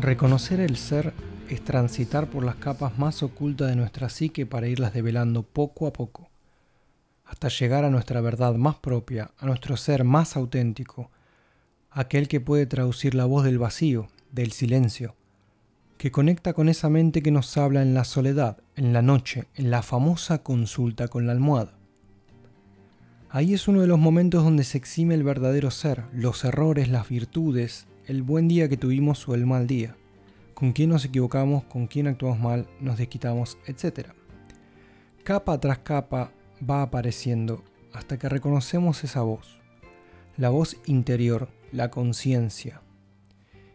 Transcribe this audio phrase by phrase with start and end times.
[0.00, 1.12] Reconocer el ser
[1.48, 5.92] es transitar por las capas más ocultas de nuestra psique para irlas develando poco a
[5.92, 6.28] poco,
[7.24, 11.10] hasta llegar a nuestra verdad más propia, a nuestro ser más auténtico,
[11.90, 15.16] aquel que puede traducir la voz del vacío, del silencio,
[15.96, 19.72] que conecta con esa mente que nos habla en la soledad, en la noche, en
[19.72, 21.72] la famosa consulta con la almohada.
[23.30, 27.08] Ahí es uno de los momentos donde se exime el verdadero ser, los errores, las
[27.08, 29.94] virtudes, el buen día que tuvimos o el mal día,
[30.54, 34.08] con quién nos equivocamos, con quién actuamos mal, nos desquitamos, etc.
[35.24, 36.32] Capa tras capa
[36.68, 39.60] va apareciendo hasta que reconocemos esa voz,
[40.38, 42.80] la voz interior, la conciencia.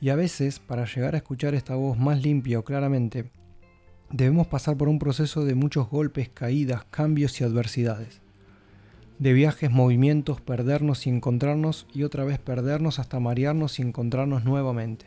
[0.00, 3.30] Y a veces, para llegar a escuchar esta voz más limpia o claramente,
[4.10, 8.25] debemos pasar por un proceso de muchos golpes, caídas, cambios y adversidades
[9.18, 15.06] de viajes, movimientos, perdernos y encontrarnos y otra vez perdernos hasta marearnos y encontrarnos nuevamente,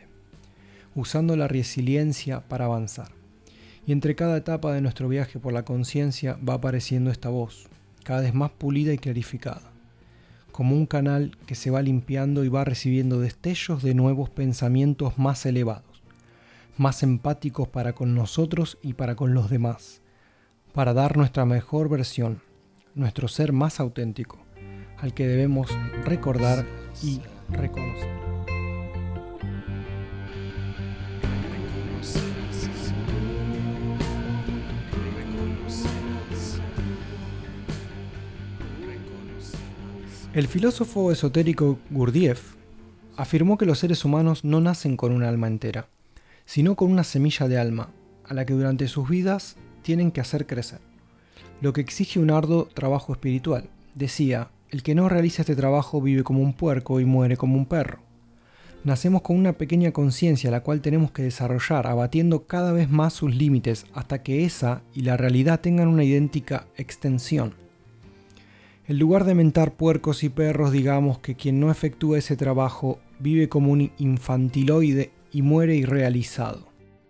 [0.94, 3.12] usando la resiliencia para avanzar.
[3.86, 7.68] Y entre cada etapa de nuestro viaje por la conciencia va apareciendo esta voz,
[8.04, 9.72] cada vez más pulida y clarificada,
[10.50, 15.46] como un canal que se va limpiando y va recibiendo destellos de nuevos pensamientos más
[15.46, 16.02] elevados,
[16.76, 20.02] más empáticos para con nosotros y para con los demás,
[20.72, 22.42] para dar nuestra mejor versión
[22.94, 24.38] nuestro ser más auténtico,
[24.98, 25.70] al que debemos
[26.04, 26.66] recordar
[27.02, 28.08] y reconocer.
[40.32, 42.54] El filósofo esotérico Gurdjieff
[43.16, 45.88] afirmó que los seres humanos no nacen con un alma entera,
[46.44, 47.90] sino con una semilla de alma,
[48.24, 50.89] a la que durante sus vidas tienen que hacer crecer
[51.60, 53.68] lo que exige un arduo trabajo espiritual.
[53.94, 57.66] Decía, el que no realiza este trabajo vive como un puerco y muere como un
[57.66, 57.98] perro.
[58.82, 63.34] Nacemos con una pequeña conciencia la cual tenemos que desarrollar, abatiendo cada vez más sus
[63.34, 67.54] límites hasta que esa y la realidad tengan una idéntica extensión.
[68.88, 73.48] En lugar de mentar puercos y perros, digamos que quien no efectúa ese trabajo vive
[73.48, 76.68] como un infantiloide y muere irrealizado.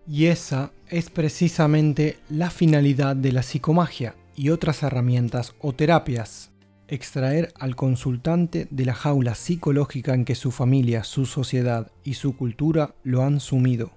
[0.08, 6.50] Y esa es precisamente la finalidad de la psicomagia, y otras herramientas o terapias.
[6.88, 12.34] Extraer al consultante de la jaula psicológica en que su familia, su sociedad y su
[12.34, 13.90] cultura lo han sumido,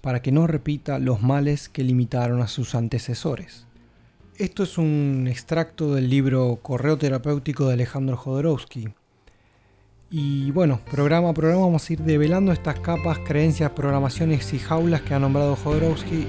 [0.00, 3.66] para que no repita los males que limitaron a sus antecesores.
[4.36, 8.90] Esto es un extracto del libro Correo Terapéutico de Alejandro Jodorowsky.
[10.12, 15.02] Y bueno, programa a programa vamos a ir develando estas capas, creencias, programaciones y jaulas
[15.02, 16.28] que ha nombrado Jodorowsky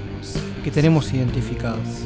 [0.64, 2.04] que tenemos identificadas.